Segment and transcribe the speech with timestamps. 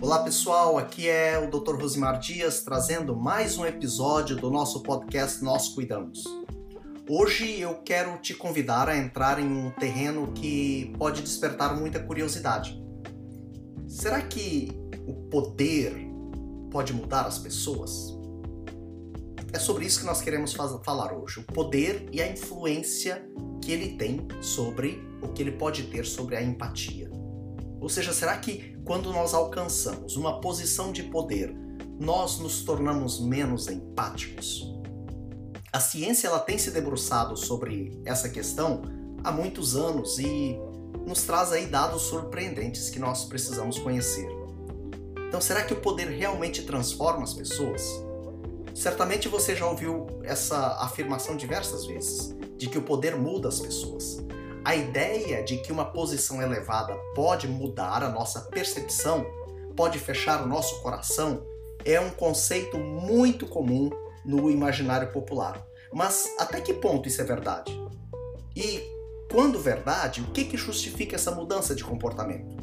[0.00, 1.76] Olá pessoal, aqui é o Dr.
[1.80, 6.24] Rosimar Dias trazendo mais um episódio do nosso podcast Nós Cuidamos.
[7.08, 12.82] Hoje eu quero te convidar a entrar em um terreno que pode despertar muita curiosidade.
[13.86, 14.72] Será que
[15.06, 15.94] o poder
[16.68, 18.21] pode mudar as pessoas?
[19.52, 23.24] É sobre isso que nós queremos falar hoje: o poder e a influência
[23.60, 27.10] que ele tem sobre o que ele pode ter sobre a empatia.
[27.80, 31.54] Ou seja, será que quando nós alcançamos uma posição de poder,
[32.00, 34.72] nós nos tornamos menos empáticos?
[35.72, 38.82] A ciência ela tem se debruçado sobre essa questão
[39.22, 40.58] há muitos anos e
[41.06, 44.28] nos traz aí dados surpreendentes que nós precisamos conhecer.
[45.28, 47.82] Então, será que o poder realmente transforma as pessoas?
[48.74, 54.18] Certamente você já ouviu essa afirmação diversas vezes, de que o poder muda as pessoas.
[54.64, 59.26] A ideia de que uma posição elevada pode mudar a nossa percepção,
[59.76, 61.42] pode fechar o nosso coração,
[61.84, 63.90] é um conceito muito comum
[64.24, 65.64] no imaginário popular.
[65.92, 67.72] Mas até que ponto isso é verdade?
[68.56, 68.80] E
[69.30, 72.56] quando verdade, o que, que justifica essa mudança de comportamento?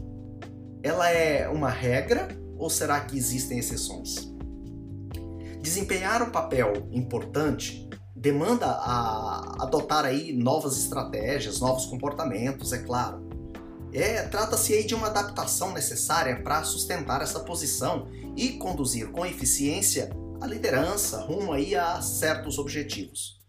[0.81, 4.28] Ela é uma regra ou será que existem exceções?
[5.61, 13.27] Desempenhar um papel importante demanda a adotar aí novas estratégias, novos comportamentos, é claro.
[13.93, 20.09] É, trata-se aí de uma adaptação necessária para sustentar essa posição e conduzir com eficiência
[20.39, 23.39] a liderança rumo aí a certos objetivos.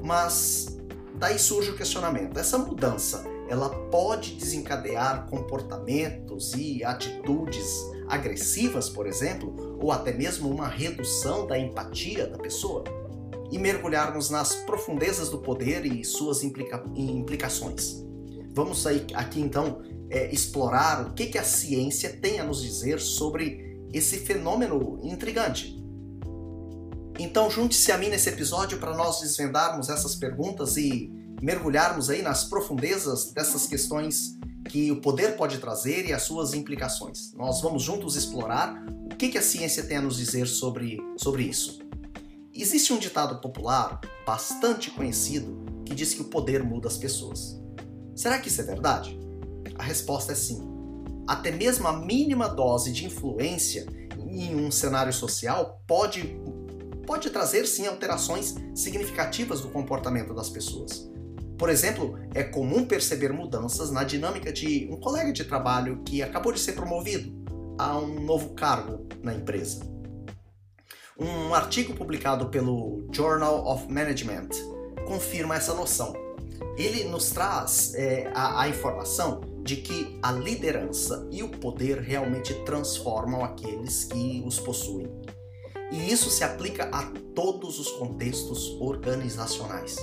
[0.00, 0.78] Mas
[1.16, 9.78] daí surge o questionamento: essa mudança, ela pode desencadear comportamentos e atitudes agressivas, por exemplo,
[9.80, 12.84] ou até mesmo uma redução da empatia da pessoa?
[13.50, 18.04] e mergulharmos nas profundezas do poder e suas implica implicações.
[18.54, 23.86] Vamos aqui então é, explorar o que, que a ciência tem a nos dizer sobre
[23.92, 25.78] esse fenômeno intrigante.
[27.18, 31.12] Então junte-se a mim nesse episódio para nós desvendarmos essas perguntas e
[31.42, 34.38] mergulharmos aí nas profundezas dessas questões
[34.70, 37.32] que o poder pode trazer e as suas implicações.
[37.34, 41.80] Nós vamos juntos explorar o que, a ciência tem a nos dizer sobre, sobre isso.
[42.54, 47.60] Existe um ditado popular bastante conhecido que diz que o poder muda as pessoas.
[48.14, 49.18] Será que isso é verdade?
[49.76, 50.60] A resposta é sim.
[51.26, 53.86] Até mesmo a mínima dose de influência
[54.28, 56.40] em um cenário social pode,
[57.04, 61.09] pode trazer sim alterações significativas do comportamento das pessoas.
[61.60, 66.54] Por exemplo, é comum perceber mudanças na dinâmica de um colega de trabalho que acabou
[66.54, 67.30] de ser promovido
[67.78, 69.80] a um novo cargo na empresa.
[71.18, 74.48] Um artigo publicado pelo Journal of Management
[75.06, 76.14] confirma essa noção.
[76.78, 82.54] Ele nos traz é, a, a informação de que a liderança e o poder realmente
[82.64, 85.12] transformam aqueles que os possuem.
[85.92, 89.98] E isso se aplica a todos os contextos organizacionais.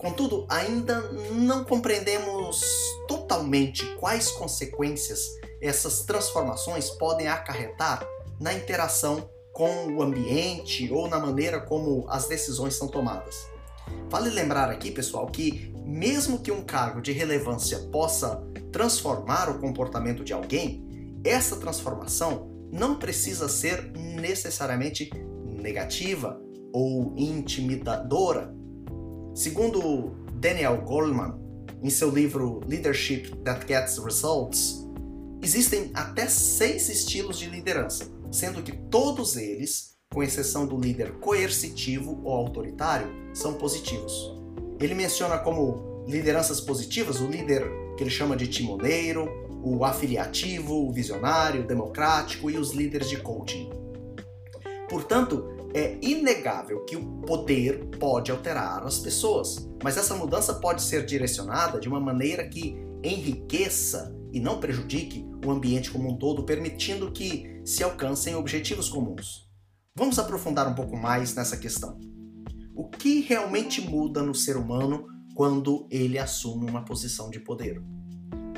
[0.00, 0.98] Contudo, ainda
[1.30, 2.62] não compreendemos
[3.06, 5.20] totalmente quais consequências
[5.60, 8.08] essas transformações podem acarretar
[8.40, 13.46] na interação com o ambiente ou na maneira como as decisões são tomadas.
[14.08, 20.24] Vale lembrar aqui, pessoal, que mesmo que um cargo de relevância possa transformar o comportamento
[20.24, 25.10] de alguém, essa transformação não precisa ser necessariamente
[25.44, 26.40] negativa
[26.72, 28.58] ou intimidadora.
[29.34, 31.38] Segundo Daniel Goleman,
[31.82, 34.86] em seu livro Leadership That Gets Results,
[35.42, 42.20] existem até seis estilos de liderança sendo que todos eles, com exceção do líder coercitivo
[42.24, 44.12] ou autoritário, são positivos.
[44.78, 47.64] Ele menciona como lideranças positivas o líder
[47.96, 49.28] que ele chama de timoneiro,
[49.62, 53.68] o afiliativo, o visionário, o democrático e os líderes de coaching.
[54.88, 55.44] Portanto,
[55.74, 61.78] é inegável que o poder pode alterar as pessoas, mas essa mudança pode ser direcionada
[61.78, 67.60] de uma maneira que enriqueça e não prejudique o ambiente como um todo, permitindo que
[67.64, 69.48] se alcancem objetivos comuns.
[69.94, 71.98] Vamos aprofundar um pouco mais nessa questão.
[72.74, 77.82] O que realmente muda no ser humano quando ele assume uma posição de poder?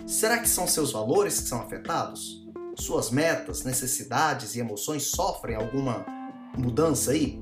[0.07, 2.43] Será que são seus valores que são afetados?
[2.77, 6.05] Suas metas, necessidades e emoções sofrem alguma
[6.57, 7.41] mudança aí?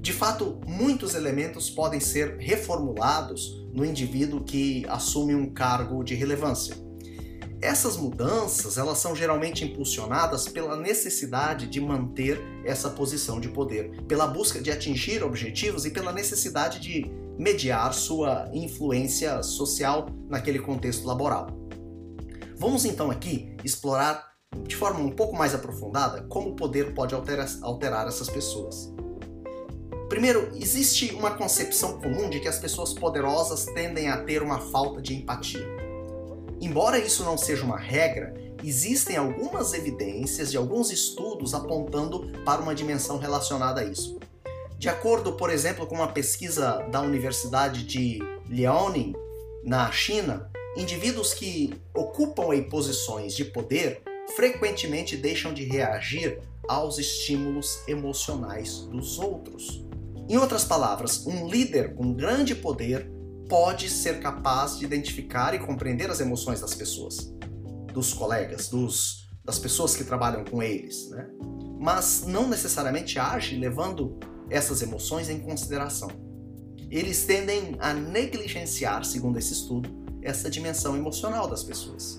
[0.00, 6.76] De fato, muitos elementos podem ser reformulados no indivíduo que assume um cargo de relevância.
[7.60, 14.26] Essas mudanças, elas são geralmente impulsionadas pela necessidade de manter essa posição de poder, pela
[14.26, 21.48] busca de atingir objetivos e pela necessidade de mediar sua influência social naquele contexto laboral.
[22.56, 24.35] Vamos então aqui explorar
[24.66, 28.92] de forma um pouco mais aprofundada como o poder pode alterar, alterar essas pessoas.
[30.08, 35.00] Primeiro, existe uma concepção comum de que as pessoas poderosas tendem a ter uma falta
[35.00, 35.66] de empatia.
[36.60, 42.74] Embora isso não seja uma regra, existem algumas evidências e alguns estudos apontando para uma
[42.74, 44.18] dimensão relacionada a isso.
[44.78, 48.18] De acordo, por exemplo, com uma pesquisa da Universidade de
[48.48, 49.14] Liaoning,
[49.64, 54.02] na China, indivíduos que ocupam aí posições de poder
[54.34, 59.84] frequentemente deixam de reagir aos estímulos emocionais dos outros.
[60.28, 63.10] Em outras palavras, um líder com grande poder
[63.48, 67.32] pode ser capaz de identificar e compreender as emoções das pessoas,
[67.92, 71.28] dos colegas, dos, das pessoas que trabalham com eles, né?
[71.78, 74.18] mas não necessariamente age levando
[74.50, 76.08] essas emoções em consideração.
[76.90, 79.90] Eles tendem a negligenciar, segundo esse estudo,
[80.22, 82.18] essa dimensão emocional das pessoas.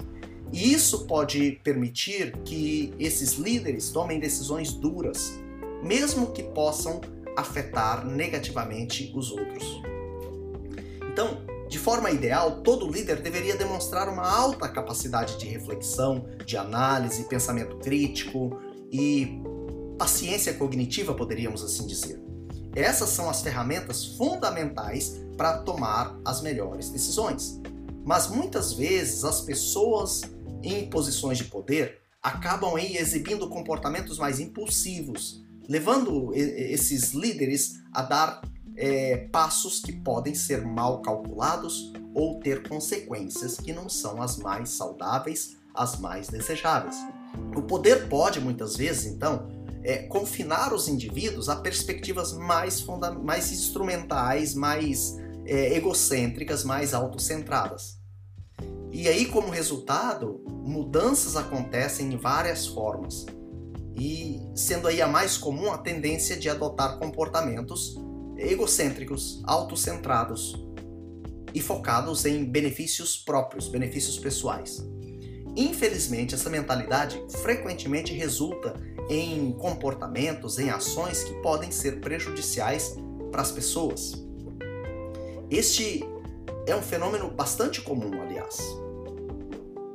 [0.52, 5.40] E isso pode permitir que esses líderes tomem decisões duras,
[5.84, 7.02] mesmo que possam
[7.36, 9.82] afetar negativamente os outros.
[11.12, 17.24] Então, de forma ideal, todo líder deveria demonstrar uma alta capacidade de reflexão, de análise,
[17.26, 18.58] pensamento crítico
[18.92, 19.42] e
[19.98, 22.22] paciência cognitiva, poderíamos assim dizer.
[22.74, 27.60] Essas são as ferramentas fundamentais para tomar as melhores decisões.
[28.06, 30.22] Mas muitas vezes as pessoas
[30.74, 38.42] em posições de poder acabam aí exibindo comportamentos mais impulsivos, levando esses líderes a dar
[38.76, 44.70] é, passos que podem ser mal calculados ou ter consequências que não são as mais
[44.70, 46.96] saudáveis, as mais desejáveis.
[47.56, 49.48] O poder pode muitas vezes, então,
[49.84, 52.86] é, confinar os indivíduos a perspectivas mais,
[53.24, 55.16] mais instrumentais, mais
[55.46, 57.97] é, egocêntricas, mais autocentradas.
[58.92, 63.26] E aí, como resultado, mudanças acontecem em várias formas.
[64.00, 67.96] E sendo aí a mais comum a tendência de adotar comportamentos
[68.38, 70.54] egocêntricos, autocentrados
[71.54, 74.86] e focados em benefícios próprios, benefícios pessoais.
[75.56, 78.80] Infelizmente, essa mentalidade frequentemente resulta
[79.10, 82.96] em comportamentos, em ações que podem ser prejudiciais
[83.32, 84.14] para as pessoas.
[85.50, 86.04] Este
[86.68, 88.58] é um fenômeno bastante comum, aliás.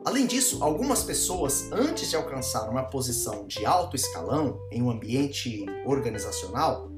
[0.05, 5.65] Além disso, algumas pessoas, antes de alcançar uma posição de alto escalão em um ambiente
[5.87, 6.91] organizacional,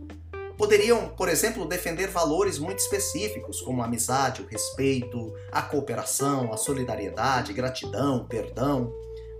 [0.56, 6.56] poderiam, por exemplo, defender valores muito específicos, como a amizade, o respeito, a cooperação, a
[6.56, 8.90] solidariedade, gratidão, perdão.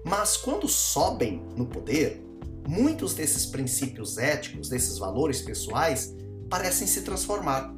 [0.05, 2.23] Mas quando sobem no poder,
[2.69, 6.15] muitos desses princípios éticos, desses valores pessoais,
[6.51, 7.75] parecem se transformar.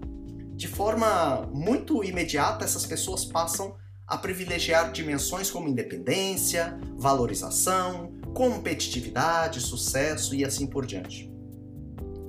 [0.56, 3.76] De forma muito imediata, essas pessoas passam
[4.06, 11.30] a privilegiar dimensões como independência, valorização, competitividade, sucesso e assim por diante.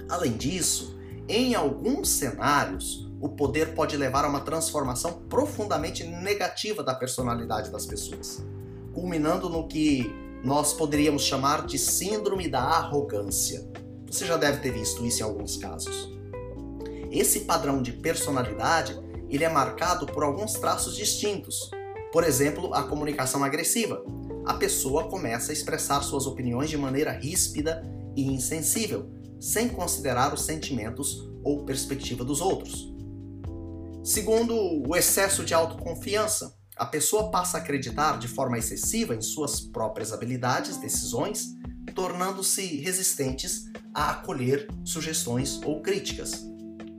[0.10, 6.94] Além disso, em alguns cenários, o poder pode levar a uma transformação profundamente negativa da
[6.94, 8.46] personalidade das pessoas,
[8.94, 10.06] culminando no que
[10.44, 13.66] nós poderíamos chamar de síndrome da arrogância.
[14.06, 16.17] Você já deve ter visto isso em alguns casos.
[17.12, 18.98] Esse padrão de personalidade
[19.30, 21.70] ele é marcado por alguns traços distintos.
[22.12, 24.04] Por exemplo, a comunicação agressiva.
[24.46, 27.84] A pessoa começa a expressar suas opiniões de maneira ríspida
[28.16, 32.94] e insensível, sem considerar os sentimentos ou perspectiva dos outros.
[34.04, 34.56] Segundo,
[34.88, 36.56] o excesso de autoconfiança.
[36.78, 41.48] A pessoa passa a acreditar de forma excessiva em suas próprias habilidades, decisões,
[41.94, 46.46] tornando-se resistentes a acolher sugestões ou críticas.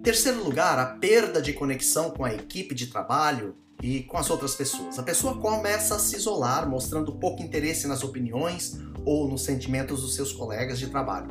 [0.08, 4.54] Terceiro lugar, a perda de conexão com a equipe de trabalho e com as outras
[4.54, 4.98] pessoas.
[4.98, 10.14] A pessoa começa a se isolar, mostrando pouco interesse nas opiniões ou nos sentimentos dos
[10.14, 11.28] seus colegas de trabalho.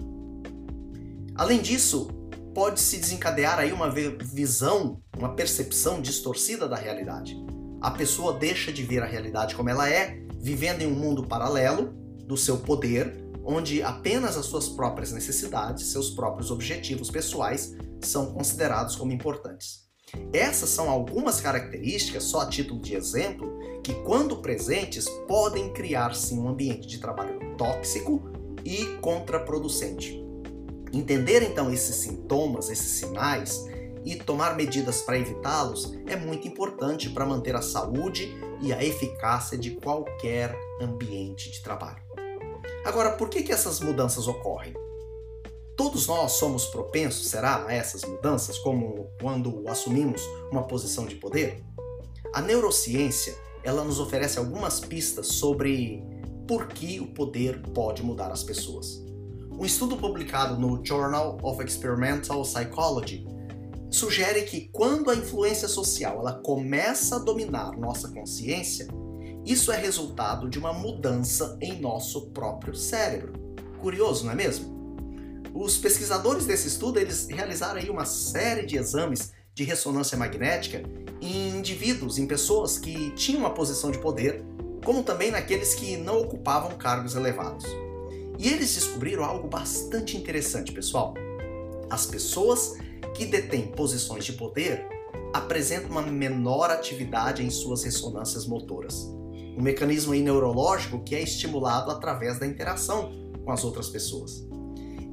[1.33, 2.07] Além disso,
[2.53, 7.35] pode se desencadear aí uma visão, uma percepção distorcida da realidade.
[7.81, 11.95] A pessoa deixa de ver a realidade como ela é, vivendo em um mundo paralelo
[12.27, 18.97] do seu poder, onde apenas as suas próprias necessidades, seus próprios objetivos pessoais são considerados
[18.97, 19.87] como importantes.
[20.33, 26.39] Essas são algumas características, só a título de exemplo, que, quando presentes, podem criar sim
[26.39, 28.21] um ambiente de trabalho tóxico
[28.65, 30.21] e contraproducente.
[30.93, 33.65] Entender então esses sintomas, esses sinais
[34.03, 38.29] e tomar medidas para evitá-los é muito importante para manter a saúde
[38.61, 42.06] e a eficácia de qualquer ambiente de trabalho.
[42.87, 44.73] Agora, por que, que essas mudanças ocorrem?
[45.75, 51.61] Todos nós somos propensos, será, a essas mudanças, como quando assumimos uma posição de poder?
[52.33, 56.01] A neurociência, ela nos oferece algumas pistas sobre
[56.47, 59.03] por que o poder pode mudar as pessoas.
[59.51, 63.27] Um estudo publicado no Journal of Experimental Psychology
[63.91, 68.87] sugere que quando a influência social ela começa a dominar nossa consciência,
[69.47, 73.31] isso é resultado de uma mudança em nosso próprio cérebro.
[73.79, 74.75] Curioso, não é mesmo?
[75.53, 80.83] Os pesquisadores desse estudo eles realizaram aí uma série de exames de ressonância magnética
[81.21, 84.43] em indivíduos, em pessoas que tinham uma posição de poder,
[84.83, 87.65] como também naqueles que não ocupavam cargos elevados.
[88.37, 91.13] E eles descobriram algo bastante interessante, pessoal.
[91.89, 92.73] As pessoas
[93.15, 94.85] que detêm posições de poder
[95.33, 99.15] apresentam uma menor atividade em suas ressonâncias motoras.
[99.57, 103.11] Um mecanismo neurológico que é estimulado através da interação
[103.43, 104.47] com as outras pessoas.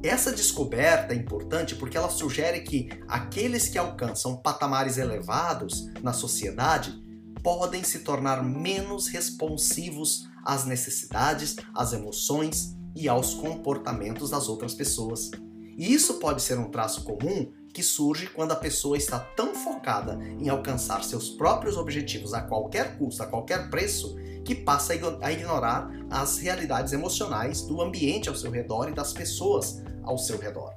[0.03, 7.03] Essa descoberta é importante porque ela sugere que aqueles que alcançam patamares elevados na sociedade
[7.41, 15.31] podem se tornar menos responsivos às necessidades, às emoções e aos comportamentos das outras pessoas.
[15.77, 20.17] E isso pode ser um traço comum que surge quando a pessoa está tão focada
[20.39, 25.89] em alcançar seus próprios objetivos a qualquer custo, a qualquer preço, que passa a ignorar
[26.09, 30.73] as realidades emocionais do ambiente ao seu redor e das pessoas ao seu redor.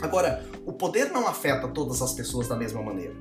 [0.00, 3.14] Agora, o poder não afeta todas as pessoas da mesma maneira.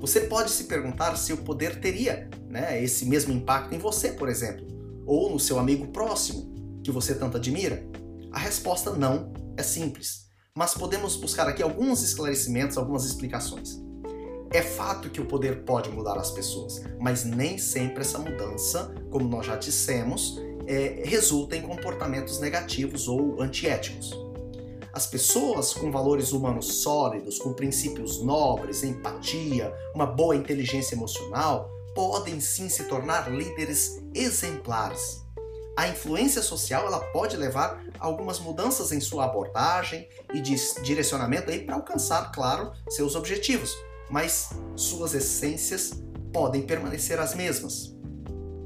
[0.00, 4.28] Você pode se perguntar se o poder teria né, esse mesmo impacto em você, por
[4.28, 4.64] exemplo,
[5.04, 7.84] ou no seu amigo próximo, que você tanto admira.
[8.32, 10.24] A resposta não é simples
[10.56, 13.82] mas podemos buscar aqui alguns esclarecimentos, algumas explicações.
[14.54, 19.28] É fato que o poder pode mudar as pessoas, mas nem sempre essa mudança, como
[19.28, 24.16] nós já dissemos, é, resulta em comportamentos negativos ou antiéticos.
[24.92, 32.38] As pessoas com valores humanos sólidos, com princípios nobres, empatia, uma boa inteligência emocional, podem
[32.38, 35.24] sim se tornar líderes exemplares
[35.76, 41.74] a influência social ela pode levar a algumas mudanças em sua abordagem e direcionamento para
[41.74, 43.76] alcançar, claro, seus objetivos,
[44.10, 47.94] mas suas essências podem permanecer as mesmas.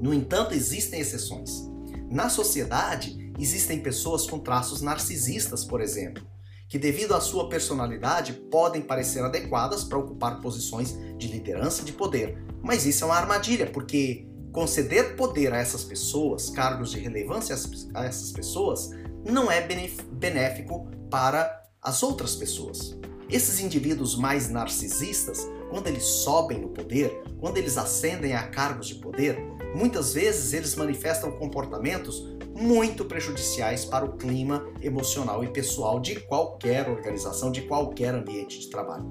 [0.00, 1.68] No entanto, existem exceções.
[2.10, 6.26] Na sociedade, existem pessoas com traços narcisistas, por exemplo,
[6.68, 11.92] que devido à sua personalidade podem parecer adequadas para ocupar posições de liderança e de
[11.92, 12.42] poder.
[12.62, 17.54] Mas isso é uma armadilha, porque conceder poder a essas pessoas, cargos de relevância
[17.94, 18.90] a essas pessoas,
[19.24, 19.66] não é
[20.12, 22.98] benéfico para as outras pessoas.
[23.30, 28.94] Esses indivíduos mais narcisistas, quando eles sobem no poder, quando eles ascendem a cargos de
[28.94, 29.38] poder,
[29.74, 36.88] muitas vezes eles manifestam comportamentos muito prejudiciais para o clima emocional e pessoal de qualquer
[36.88, 39.06] organização, de qualquer ambiente de trabalho.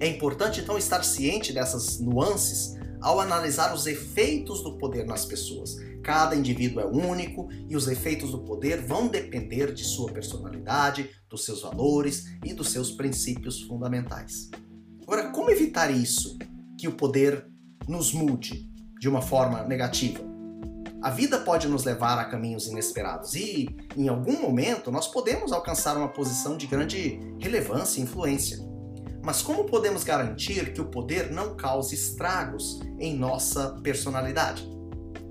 [0.00, 5.76] É importante então estar ciente dessas nuances ao analisar os efeitos do poder nas pessoas.
[6.02, 11.44] Cada indivíduo é único e os efeitos do poder vão depender de sua personalidade, dos
[11.44, 14.50] seus valores e dos seus princípios fundamentais.
[15.02, 16.38] Agora, como evitar isso?
[16.78, 17.46] Que o poder
[17.86, 20.30] nos mude de uma forma negativa?
[21.02, 25.96] A vida pode nos levar a caminhos inesperados e, em algum momento, nós podemos alcançar
[25.96, 28.58] uma posição de grande relevância e influência.
[29.22, 34.66] Mas como podemos garantir que o poder não cause estragos em nossa personalidade?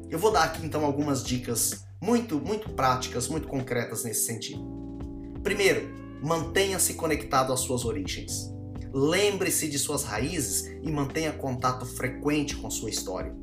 [0.09, 4.63] Eu vou dar aqui então algumas dicas muito, muito práticas, muito concretas nesse sentido.
[5.43, 5.89] Primeiro,
[6.21, 8.51] mantenha-se conectado às suas origens.
[8.93, 13.35] Lembre-se de suas raízes e mantenha contato frequente com sua história.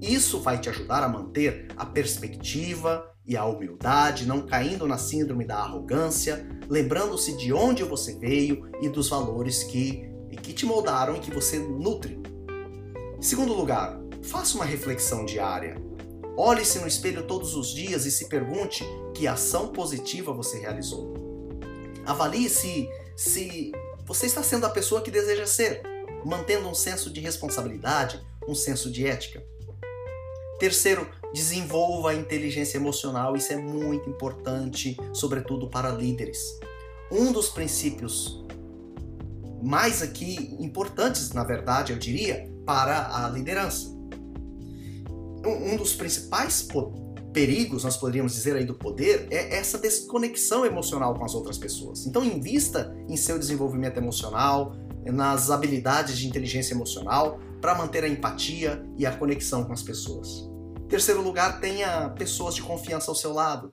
[0.00, 5.44] Isso vai te ajudar a manter a perspectiva e a humildade, não caindo na síndrome
[5.44, 10.04] da arrogância, lembrando-se de onde você veio e dos valores que,
[10.42, 12.20] que te moldaram e que você nutre.
[13.20, 15.76] Segundo lugar, faça uma reflexão diária.
[16.36, 21.14] Olhe-se no espelho todos os dias e se pergunte que ação positiva você realizou.
[22.04, 23.72] Avalie se, se
[24.04, 25.82] você está sendo a pessoa que deseja ser,
[26.24, 29.42] mantendo um senso de responsabilidade, um senso de ética.
[30.58, 36.38] Terceiro, desenvolva a inteligência emocional, isso é muito importante, sobretudo para líderes.
[37.10, 38.44] Um dos princípios
[39.60, 43.88] mais aqui importantes, na verdade, eu diria, para a liderança.
[45.44, 46.68] Um dos principais
[47.32, 52.06] perigos, nós poderíamos dizer aí do poder, é essa desconexão emocional com as outras pessoas.
[52.06, 58.86] Então invista em seu desenvolvimento emocional, nas habilidades de inteligência emocional, para manter a empatia
[58.96, 60.53] e a conexão com as pessoas.
[60.88, 63.72] Terceiro lugar, tenha pessoas de confiança ao seu lado.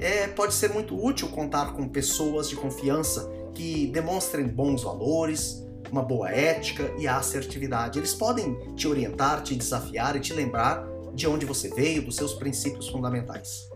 [0.00, 5.62] é, pode ser muito útil contar com pessoas de confiança que demonstrem bons valores,
[5.92, 7.98] uma boa ética e assertividade.
[7.98, 10.84] Eles podem te orientar, te desafiar e te lembrar
[11.14, 13.68] de onde você veio, dos seus princípios fundamentais.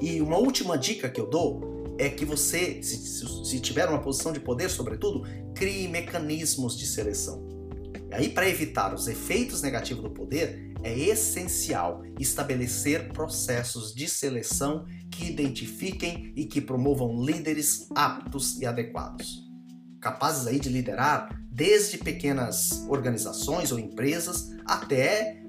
[0.00, 4.32] E uma última dica que eu dou é que você, se, se tiver uma posição
[4.32, 5.22] de poder, sobretudo,
[5.54, 7.46] crie mecanismos de seleção.
[8.10, 14.84] E aí, para evitar os efeitos negativos do poder, é essencial estabelecer processos de seleção
[15.10, 19.42] que identifiquem e que promovam líderes aptos e adequados,
[20.00, 25.42] capazes aí de liderar desde pequenas organizações ou empresas até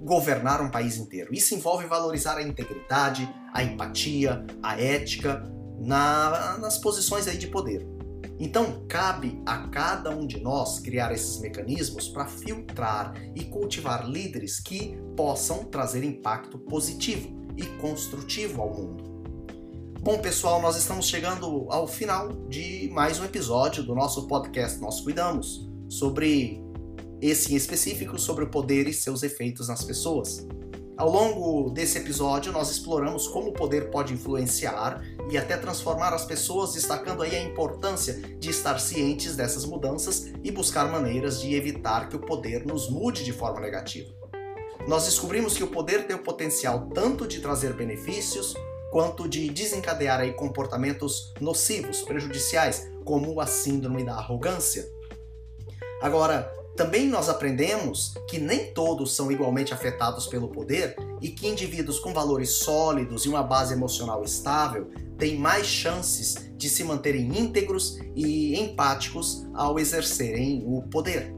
[0.00, 1.34] governar um país inteiro.
[1.34, 5.42] Isso envolve valorizar a integridade, a empatia, a ética
[5.78, 7.97] na, nas posições aí de poder.
[8.40, 14.60] Então, cabe a cada um de nós criar esses mecanismos para filtrar e cultivar líderes
[14.60, 19.08] que possam trazer impacto positivo e construtivo ao mundo.
[20.00, 25.00] Bom, pessoal, nós estamos chegando ao final de mais um episódio do nosso podcast Nós
[25.00, 26.62] Cuidamos, sobre
[27.20, 30.46] esse em específico sobre o poder e seus efeitos nas pessoas.
[30.98, 35.00] Ao longo desse episódio, nós exploramos como o poder pode influenciar
[35.30, 40.50] e até transformar as pessoas, destacando aí a importância de estar cientes dessas mudanças e
[40.50, 44.12] buscar maneiras de evitar que o poder nos mude de forma negativa.
[44.88, 48.54] Nós descobrimos que o poder tem o potencial tanto de trazer benefícios
[48.90, 54.84] quanto de desencadear aí comportamentos nocivos, prejudiciais, como a síndrome da arrogância.
[56.02, 61.98] Agora, também nós aprendemos que nem todos são igualmente afetados pelo poder e que indivíduos
[61.98, 67.98] com valores sólidos e uma base emocional estável têm mais chances de se manterem íntegros
[68.14, 71.34] e empáticos ao exercerem o poder.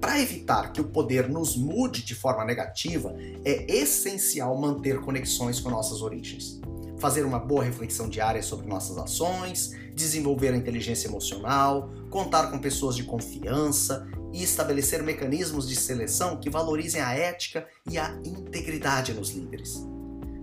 [0.00, 3.12] Para evitar que o poder nos mude de forma negativa,
[3.44, 6.60] é essencial manter conexões com nossas origens.
[6.98, 12.94] Fazer uma boa reflexão diária sobre nossas ações, desenvolver a inteligência emocional, contar com pessoas
[12.94, 19.30] de confiança e estabelecer mecanismos de seleção que valorizem a ética e a integridade nos
[19.30, 19.82] líderes.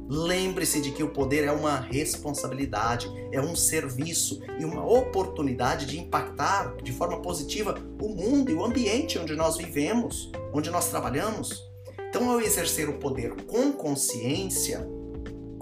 [0.09, 5.99] Lembre-se de que o poder é uma responsabilidade, é um serviço e uma oportunidade de
[5.99, 11.71] impactar de forma positiva o mundo e o ambiente onde nós vivemos, onde nós trabalhamos.
[12.09, 14.87] Então, ao exercer o poder com consciência,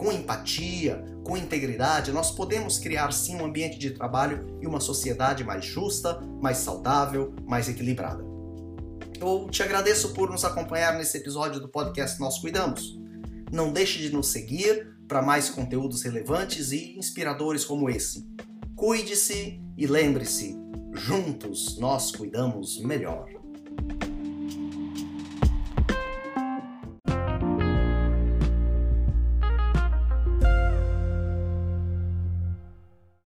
[0.01, 5.43] com empatia, com integridade, nós podemos criar sim um ambiente de trabalho e uma sociedade
[5.43, 8.23] mais justa, mais saudável, mais equilibrada.
[9.19, 12.99] Eu te agradeço por nos acompanhar nesse episódio do podcast Nós Cuidamos.
[13.51, 18.27] Não deixe de nos seguir para mais conteúdos relevantes e inspiradores como esse.
[18.75, 20.57] Cuide-se e lembre-se,
[20.93, 23.29] juntos nós cuidamos melhor.